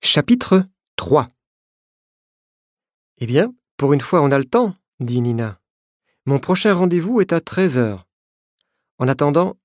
Chapitre 0.00 0.64
3 0.96 1.28
Eh 3.18 3.26
bien, 3.26 3.52
pour 3.76 3.92
une 3.92 4.00
fois 4.00 4.22
on 4.22 4.30
a 4.30 4.38
le 4.38 4.44
temps, 4.44 4.76
dit 5.00 5.20
Nina. 5.20 5.60
Mon 6.24 6.38
prochain 6.38 6.72
rendez-vous 6.72 7.20
est 7.20 7.32
à 7.32 7.40
13 7.40 7.78
heures. 7.78 8.06
En 8.98 9.08
attendant, 9.08 9.58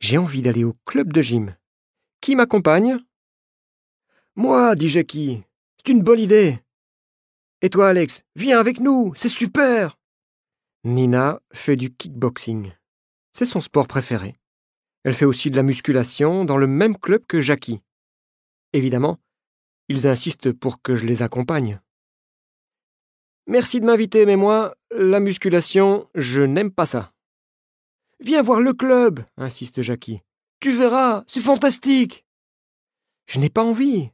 j'ai 0.00 0.18
envie 0.18 0.42
d'aller 0.42 0.64
au 0.64 0.74
club 0.84 1.14
de 1.14 1.22
gym. 1.22 1.56
Qui 2.20 2.36
m'accompagne? 2.36 2.98
Moi, 4.36 4.76
dit 4.76 4.90
Jackie. 4.90 5.42
C'est 5.78 5.92
une 5.92 6.02
bonne 6.02 6.20
idée. 6.20 6.58
Et 7.62 7.70
toi, 7.70 7.88
Alex, 7.88 8.22
viens 8.36 8.60
avec 8.60 8.80
nous, 8.80 9.14
c'est 9.16 9.30
super 9.30 9.98
Nina 10.84 11.40
fait 11.52 11.76
du 11.76 11.90
kickboxing. 11.90 12.70
C'est 13.32 13.46
son 13.46 13.62
sport 13.62 13.86
préféré. 13.86 14.36
Elle 15.04 15.14
fait 15.14 15.24
aussi 15.24 15.50
de 15.50 15.56
la 15.56 15.62
musculation 15.62 16.44
dans 16.44 16.58
le 16.58 16.66
même 16.66 16.98
club 16.98 17.24
que 17.26 17.40
Jackie. 17.40 17.80
Évidemment, 18.74 19.18
ils 19.88 20.06
insistent 20.06 20.52
pour 20.52 20.82
que 20.82 20.96
je 20.96 21.06
les 21.06 21.22
accompagne. 21.22 21.80
Merci 23.46 23.80
de 23.80 23.86
m'inviter, 23.86 24.24
mais 24.24 24.36
moi, 24.36 24.76
la 24.90 25.20
musculation, 25.20 26.08
je 26.14 26.42
n'aime 26.42 26.70
pas 26.70 26.86
ça. 26.86 27.12
Viens 28.20 28.42
voir 28.42 28.60
le 28.60 28.72
club, 28.72 29.24
insiste 29.36 29.82
Jackie. 29.82 30.20
Tu 30.60 30.74
verras, 30.74 31.24
c'est 31.26 31.40
fantastique. 31.40 32.24
Je 33.26 33.38
n'ai 33.38 33.50
pas 33.50 33.62
envie. 33.62 34.10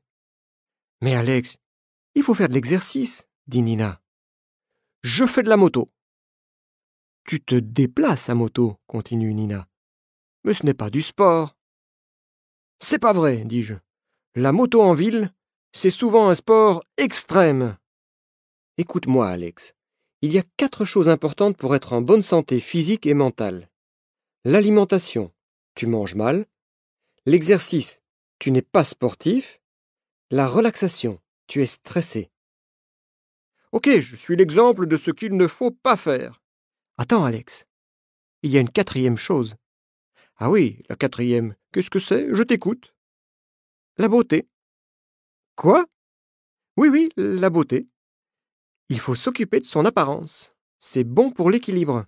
Mais 1.00 1.14
Alex, 1.14 1.59
il 2.14 2.23
faut 2.23 2.34
faire 2.34 2.48
de 2.48 2.54
l'exercice, 2.54 3.28
dit 3.46 3.62
Nina. 3.62 4.02
Je 5.02 5.24
fais 5.26 5.42
de 5.42 5.48
la 5.48 5.56
moto. 5.56 5.90
Tu 7.24 7.40
te 7.40 7.54
déplaces 7.54 8.28
à 8.28 8.34
moto, 8.34 8.78
continue 8.87 9.32
Nina. 9.32 9.68
Mais 10.45 10.54
ce 10.54 10.66
n'est 10.66 10.74
pas 10.74 10.90
du 10.90 11.02
sport. 11.02 11.56
C'est 12.80 12.98
pas 12.98 13.12
vrai, 13.12 13.45
dis-je. 13.45 13.74
La 14.34 14.52
moto 14.52 14.82
en 14.82 14.95
ville, 14.95 15.32
c'est 15.73 15.91
souvent 15.91 16.29
un 16.29 16.34
sport 16.34 16.84
extrême. 16.97 17.77
Écoute-moi, 18.77 19.29
Alex. 19.29 19.74
Il 20.23 20.32
y 20.32 20.38
a 20.38 20.45
quatre 20.57 20.85
choses 20.85 21.09
importantes 21.09 21.57
pour 21.57 21.74
être 21.74 21.93
en 21.93 22.02
bonne 22.02 22.23
santé 22.23 22.60
physique 22.60 23.07
et 23.07 23.15
mentale. 23.15 23.71
L'alimentation, 24.45 25.32
tu 25.74 25.87
manges 25.87 26.15
mal. 26.15 26.46
L'exercice, 27.24 28.02
tu 28.38 28.51
n'es 28.51 28.62
pas 28.62 28.85
sportif. 28.85 29.60
La 30.30 30.46
relaxation, 30.46 31.21
tu 31.46 31.62
es 31.62 31.66
stressé. 31.66 32.30
Ok, 33.73 33.88
je 34.01 34.16
suis 34.16 34.37
l'exemple 34.37 34.87
de 34.87 34.96
ce 34.96 35.10
qu'il 35.10 35.37
ne 35.37 35.46
faut 35.46 35.71
pas 35.71 35.96
faire. 35.96 36.43
Attends, 36.99 37.24
Alex. 37.24 37.66
Il 38.43 38.51
y 38.51 38.57
a 38.57 38.60
une 38.60 38.71
quatrième 38.71 39.16
chose. 39.16 39.57
Ah 40.37 40.51
oui, 40.51 40.82
la 40.88 40.96
quatrième, 40.96 41.55
qu'est-ce 41.73 41.90
que 41.90 41.99
c'est? 41.99 42.34
Je 42.34 42.43
t'écoute. 42.43 42.95
La 43.96 44.09
beauté. 44.09 44.49
Quoi? 45.60 45.84
Oui, 46.78 46.88
oui, 46.88 47.10
la 47.18 47.50
beauté. 47.50 47.86
Il 48.88 48.98
faut 48.98 49.14
s'occuper 49.14 49.60
de 49.60 49.66
son 49.66 49.84
apparence. 49.84 50.54
C'est 50.78 51.04
bon 51.04 51.30
pour 51.32 51.50
l'équilibre. 51.50 52.06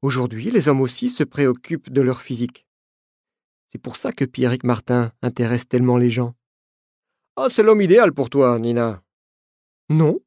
Aujourd'hui, 0.00 0.52
les 0.52 0.68
hommes 0.68 0.80
aussi 0.80 1.08
se 1.08 1.24
préoccupent 1.24 1.90
de 1.90 2.00
leur 2.02 2.22
physique. 2.22 2.68
C'est 3.72 3.82
pour 3.82 3.96
ça 3.96 4.12
que 4.12 4.24
Pierrick 4.24 4.62
Martin 4.62 5.10
intéresse 5.22 5.66
tellement 5.66 5.96
les 5.96 6.08
gens. 6.08 6.36
Ah, 7.34 7.48
c'est 7.50 7.64
l'homme 7.64 7.82
idéal 7.82 8.12
pour 8.12 8.30
toi, 8.30 8.56
Nina. 8.60 9.02
Non. 9.88 10.20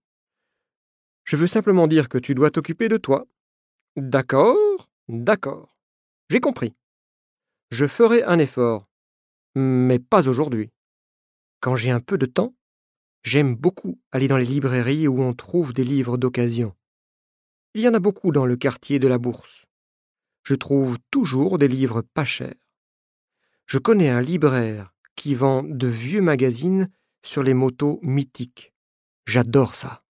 Je 1.23 1.37
veux 1.37 1.47
simplement 1.47 1.87
dire 1.87 2.09
que 2.09 2.17
tu 2.17 2.35
dois 2.35 2.51
t'occuper 2.51 2.89
de 2.89 2.97
toi. 2.97 3.27
D'accord, 3.95 4.89
d'accord. 5.07 5.77
J'ai 6.29 6.41
compris. 6.41 6.73
Je 7.69 7.87
ferai 7.87 8.23
un 8.23 8.39
effort, 8.39 8.89
mais 9.55 9.99
pas 9.99 10.27
aujourd'hui. 10.27 10.69
Quand 11.61 11.75
j'ai 11.75 11.91
un 11.91 11.99
peu 11.99 12.17
de 12.17 12.25
temps, 12.25 12.55
j'aime 13.23 13.55
beaucoup 13.55 14.01
aller 14.11 14.27
dans 14.27 14.37
les 14.37 14.45
librairies 14.45 15.07
où 15.07 15.21
on 15.21 15.33
trouve 15.33 15.73
des 15.73 15.83
livres 15.83 16.17
d'occasion. 16.17 16.75
Il 17.75 17.81
y 17.81 17.87
en 17.87 17.93
a 17.93 17.99
beaucoup 17.99 18.31
dans 18.31 18.47
le 18.47 18.57
quartier 18.57 18.97
de 18.97 19.07
la 19.07 19.19
Bourse. 19.19 19.67
Je 20.43 20.55
trouve 20.55 20.97
toujours 21.11 21.59
des 21.59 21.67
livres 21.67 22.01
pas 22.01 22.25
chers. 22.25 22.55
Je 23.67 23.77
connais 23.77 24.09
un 24.09 24.21
libraire 24.21 24.91
qui 25.15 25.35
vend 25.35 25.61
de 25.61 25.87
vieux 25.87 26.23
magazines 26.23 26.91
sur 27.23 27.43
les 27.43 27.53
motos 27.53 27.99
mythiques. 28.01 28.73
J'adore 29.27 29.75
ça. 29.75 30.00